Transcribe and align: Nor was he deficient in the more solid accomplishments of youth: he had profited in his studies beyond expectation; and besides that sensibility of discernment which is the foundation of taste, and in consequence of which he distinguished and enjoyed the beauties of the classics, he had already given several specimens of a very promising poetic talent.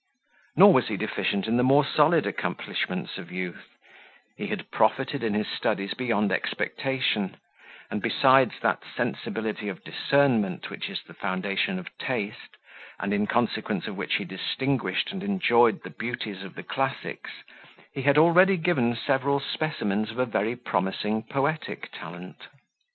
Nor 0.55 0.73
was 0.73 0.87
he 0.87 0.97
deficient 0.97 1.45
in 1.45 1.57
the 1.57 1.63
more 1.63 1.85
solid 1.85 2.25
accomplishments 2.25 3.19
of 3.19 3.31
youth: 3.31 3.77
he 4.35 4.47
had 4.47 4.71
profited 4.71 5.23
in 5.23 5.35
his 5.35 5.45
studies 5.47 5.93
beyond 5.93 6.31
expectation; 6.31 7.37
and 7.91 8.01
besides 8.01 8.53
that 8.61 8.81
sensibility 8.97 9.69
of 9.69 9.83
discernment 9.83 10.71
which 10.71 10.89
is 10.89 11.03
the 11.03 11.13
foundation 11.13 11.77
of 11.77 11.95
taste, 11.99 12.57
and 12.99 13.13
in 13.13 13.27
consequence 13.27 13.85
of 13.85 13.95
which 13.95 14.15
he 14.15 14.25
distinguished 14.25 15.11
and 15.11 15.21
enjoyed 15.21 15.83
the 15.83 15.91
beauties 15.91 16.41
of 16.41 16.55
the 16.55 16.63
classics, 16.63 17.29
he 17.93 18.01
had 18.01 18.17
already 18.17 18.57
given 18.57 18.95
several 18.95 19.39
specimens 19.39 20.09
of 20.09 20.17
a 20.17 20.25
very 20.25 20.55
promising 20.55 21.21
poetic 21.21 21.91
talent. 21.91 22.47